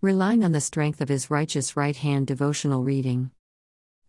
relying 0.00 0.44
on 0.44 0.52
the 0.52 0.60
strength 0.60 1.00
of 1.00 1.08
his 1.08 1.28
righteous 1.28 1.76
right 1.76 1.96
hand 1.96 2.24
devotional 2.24 2.84
reading. 2.84 3.32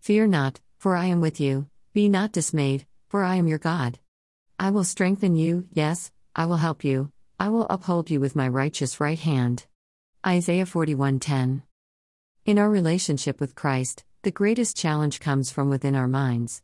Fear 0.00 0.26
not, 0.26 0.60
for 0.76 0.94
I 0.94 1.06
am 1.06 1.22
with 1.22 1.40
you, 1.40 1.66
be 1.94 2.10
not 2.10 2.30
dismayed, 2.30 2.86
for 3.08 3.24
I 3.24 3.36
am 3.36 3.48
your 3.48 3.58
God. 3.58 3.98
I 4.58 4.70
will 4.70 4.84
strengthen 4.84 5.34
you, 5.34 5.66
yes, 5.72 6.12
I 6.36 6.44
will 6.44 6.58
help 6.58 6.84
you, 6.84 7.10
I 7.40 7.48
will 7.48 7.66
uphold 7.70 8.10
you 8.10 8.20
with 8.20 8.36
my 8.36 8.46
righteous 8.48 9.00
right 9.00 9.18
hand. 9.18 9.64
Isaiah 10.26 10.66
41:10. 10.66 11.62
In 12.44 12.58
our 12.58 12.68
relationship 12.68 13.40
with 13.40 13.54
Christ, 13.54 14.04
the 14.22 14.30
greatest 14.30 14.76
challenge 14.76 15.20
comes 15.20 15.50
from 15.50 15.70
within 15.70 15.94
our 15.94 16.08
minds. 16.08 16.62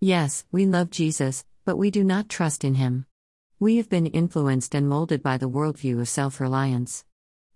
Yes, 0.00 0.46
we 0.50 0.64
love 0.64 0.88
Jesus, 0.88 1.44
but 1.66 1.76
we 1.76 1.90
do 1.90 2.02
not 2.02 2.30
trust 2.30 2.64
in 2.64 2.76
him. 2.76 3.04
We 3.60 3.76
have 3.76 3.90
been 3.90 4.06
influenced 4.06 4.74
and 4.74 4.88
molded 4.88 5.22
by 5.22 5.36
the 5.36 5.50
worldview 5.50 6.00
of 6.00 6.08
self 6.08 6.40
reliance. 6.40 7.04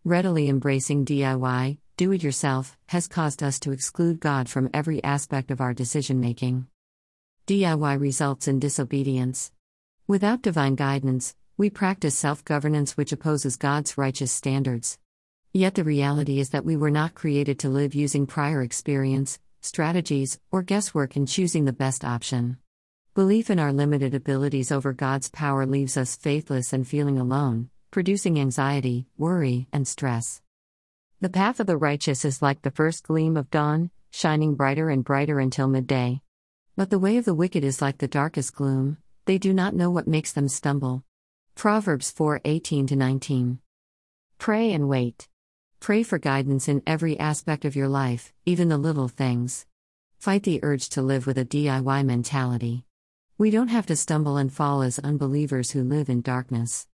Readily 0.07 0.49
embracing 0.49 1.05
DIY, 1.05 1.79
do 1.97 2.13
it 2.13 2.23
yourself, 2.23 2.79
has 2.91 3.09
caused 3.09 3.43
us 3.43 3.59
to 3.59 3.73
exclude 3.73 4.21
God 4.21 4.49
from 4.49 4.71
every 4.73 5.03
aspect 5.03 5.51
of 5.51 5.61
our 5.61 5.75
decision 5.75 6.21
making. 6.21 6.69
DIY 7.49 7.99
results 7.99 8.47
in 8.47 8.61
disobedience. 8.61 9.51
Without 10.07 10.43
divine 10.43 10.77
guidance, 10.77 11.35
we 11.57 11.71
practice 11.71 12.17
self 12.17 12.45
governance 12.45 12.97
which 12.97 13.11
opposes 13.11 13.57
God's 13.57 13.99
righteous 13.99 14.31
standards. 14.31 15.01
Yet 15.53 15.75
the 15.75 15.83
reality 15.83 16.39
is 16.39 16.51
that 16.51 16.65
we 16.65 16.77
were 16.77 16.93
not 16.93 17.15
created 17.15 17.59
to 17.59 17.69
live 17.69 17.93
using 17.93 18.29
prior 18.29 18.63
experience, 18.63 19.41
strategies, 19.61 20.39
or 20.53 20.63
guesswork 20.63 21.17
in 21.17 21.27
choosing 21.27 21.65
the 21.65 21.73
best 21.73 22.05
option. 22.05 22.59
Belief 23.15 23.51
in 23.51 23.59
our 23.59 23.73
limited 23.73 24.15
abilities 24.15 24.71
over 24.71 24.93
God's 24.93 25.31
power 25.31 25.67
leaves 25.67 25.97
us 25.97 26.15
faithless 26.15 26.73
and 26.73 26.87
feeling 26.87 27.19
alone, 27.19 27.71
producing 27.97 28.39
anxiety, 28.39 29.07
worry, 29.17 29.67
and 29.73 29.89
stress. 29.89 30.43
The 31.23 31.31
path 31.31 31.61
of 31.61 31.67
the 31.67 31.79
righteous 31.79 32.27
is 32.27 32.43
like 32.43 32.61
the 32.61 32.71
first 32.71 33.05
gleam 33.05 33.39
of 33.39 33.51
dawn, 33.51 33.91
shining 34.11 34.55
brighter 34.55 34.91
and 34.91 35.03
brighter 35.03 35.41
until 35.41 35.67
midday. 35.67 36.21
But 36.77 36.91
the 36.91 36.99
way 36.99 37.17
of 37.17 37.25
the 37.25 37.33
wicked 37.33 37.65
is 37.65 37.81
like 37.81 37.97
the 37.97 38.07
darkest 38.07 38.55
gloom, 38.55 38.99
they 39.25 39.39
do 39.39 39.55
not 39.55 39.75
know 39.75 39.91
what 39.91 40.07
makes 40.07 40.31
them 40.31 40.47
stumble. 40.47 41.05
Proverbs 41.55 42.11
4 42.11 42.43
18 42.45 42.87
19. 42.91 43.61
Pray 44.37 44.75
and 44.75 44.91
wait. 44.91 45.27
Pray 45.81 46.03
for 46.03 46.19
guidance 46.19 46.69
in 46.69 46.83
every 46.87 47.19
aspect 47.19 47.65
of 47.65 47.77
your 47.77 47.89
life, 47.89 48.31
even 48.45 48.69
the 48.69 48.77
little 48.77 49.09
things. 49.09 49.65
Fight 50.19 50.43
the 50.43 50.61
urge 50.63 50.91
to 50.91 51.01
live 51.01 51.27
with 51.27 51.39
a 51.39 51.47
DIY 51.47 52.05
mentality. 52.05 52.85
We 53.39 53.51
don't 53.51 53.69
have 53.69 53.87
to 53.87 53.97
stumble 53.97 54.37
and 54.37 54.53
fall 54.53 54.83
as 54.83 54.99
unbelievers 54.99 55.71
who 55.71 55.83
live 55.83 56.11
in 56.11 56.21
darkness. 56.21 56.87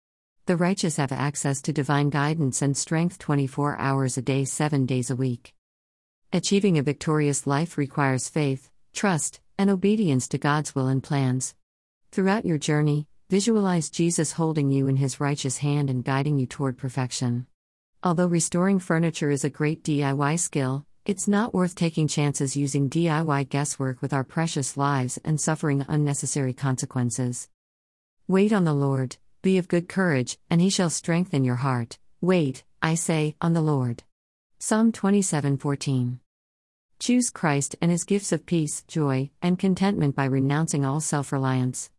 The 0.47 0.57
righteous 0.57 0.97
have 0.97 1.13
access 1.13 1.63
to 1.63 1.73
divine 1.73 2.11
guidance 2.11 2.63
and 2.63 2.77
strength 2.77 3.17
24 3.21 3.79
hours 3.79 4.19
a 4.19 4.23
day, 4.23 4.45
7 4.45 4.87
days 4.87 5.09
a 5.09 5.15
week. 5.15 5.55
Achieving 6.33 6.77
a 6.77 6.83
victorious 6.83 7.47
life 7.47 7.79
requires 7.79 8.29
faith, 8.29 8.69
trust, 8.93 9.41
and 9.57 9.71
obedience 9.71 10.27
to 10.29 10.39
God's 10.39 10.75
will 10.75 10.89
and 10.89 11.01
plans. 11.01 11.55
Throughout 12.11 12.45
your 12.45 12.59
journey, 12.59 13.07
visualize 13.31 13.89
Jesus 13.89 14.33
holding 14.33 14.73
you 14.73 14.89
in 14.89 14.97
his 14.97 15.21
righteous 15.21 15.59
hand 15.59 15.89
and 15.89 16.05
guiding 16.05 16.41
you 16.41 16.47
toward 16.47 16.77
perfection. 16.77 17.47
Although 18.03 18.27
restoring 18.27 18.81
furniture 18.81 19.31
is 19.31 19.45
a 19.45 19.51
great 19.51 19.85
DIY 19.85 20.41
skill, 20.41 20.85
it's 21.05 21.29
not 21.29 21.55
worth 21.55 21.77
taking 21.77 22.09
chances 22.09 22.57
using 22.57 22.91
DIY 22.91 23.49
guesswork 23.49 24.03
with 24.03 24.13
our 24.13 24.25
precious 24.25 24.77
lives 24.77 25.21
and 25.25 25.41
suffering 25.41 25.87
unnecessary 25.89 26.53
consequences. 26.53 27.49
Wait 28.27 28.53
on 28.53 28.65
the 28.65 28.75
Lord. 28.75 29.19
Be 29.43 29.59
of 29.59 29.67
good 29.67 29.89
courage, 29.89 30.39
and 30.49 30.61
he 30.61 30.71
shall 30.71 30.89
strengthen 30.89 31.43
your 31.43 31.57
heart. 31.57 31.99
Wait, 32.21 32.63
I 32.81 32.95
say, 32.95 33.35
on 33.41 33.55
the 33.55 33.61
Lord. 33.61 34.05
Psalm 34.61 34.93
27:14. 34.93 36.21
Choose 37.01 37.29
Christ 37.29 37.75
and 37.81 37.91
his 37.91 38.05
gifts 38.05 38.31
of 38.31 38.47
peace, 38.47 38.85
joy, 38.87 39.31
and 39.43 39.59
contentment 39.59 40.15
by 40.15 40.27
renouncing 40.27 40.85
all 40.85 41.01
self-reliance. 41.01 41.91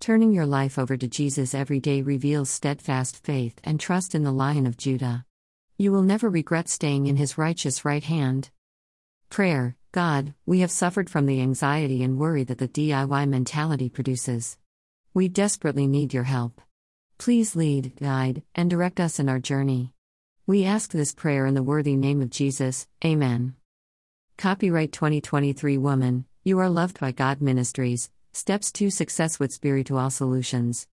Turning 0.00 0.32
your 0.32 0.46
life 0.46 0.78
over 0.78 0.96
to 0.96 1.06
Jesus 1.06 1.54
every 1.54 1.80
day 1.80 2.00
reveals 2.00 2.48
steadfast 2.48 3.22
faith 3.22 3.60
and 3.62 3.78
trust 3.78 4.14
in 4.14 4.24
the 4.24 4.32
Lion 4.32 4.66
of 4.66 4.78
Judah. 4.78 5.26
You 5.76 5.92
will 5.92 6.00
never 6.00 6.30
regret 6.30 6.70
staying 6.70 7.08
in 7.08 7.16
his 7.16 7.36
righteous 7.36 7.84
right 7.84 8.04
hand. 8.04 8.48
Prayer 9.28 9.76
God, 9.92 10.32
we 10.46 10.60
have 10.60 10.70
suffered 10.70 11.10
from 11.10 11.26
the 11.26 11.42
anxiety 11.42 12.02
and 12.02 12.18
worry 12.18 12.44
that 12.44 12.56
the 12.56 12.68
DIY 12.68 13.28
mentality 13.28 13.90
produces. 13.90 14.56
We 15.12 15.28
desperately 15.28 15.86
need 15.86 16.14
your 16.14 16.24
help. 16.24 16.62
Please 17.18 17.56
lead, 17.56 17.92
guide, 17.98 18.42
and 18.54 18.68
direct 18.68 19.00
us 19.00 19.18
in 19.18 19.28
our 19.28 19.38
journey. 19.38 19.92
We 20.46 20.64
ask 20.64 20.92
this 20.92 21.14
prayer 21.14 21.46
in 21.46 21.54
the 21.54 21.62
worthy 21.62 21.96
name 21.96 22.20
of 22.20 22.30
Jesus. 22.30 22.86
Amen. 23.04 23.54
Copyright 24.36 24.92
2023 24.92 25.78
Woman, 25.78 26.26
You 26.44 26.58
Are 26.58 26.68
Loved 26.68 27.00
by 27.00 27.12
God 27.12 27.40
Ministries, 27.40 28.10
Steps 28.32 28.70
to 28.72 28.90
Success 28.90 29.40
with 29.40 29.52
Spiritual 29.52 30.10
Solutions. 30.10 30.84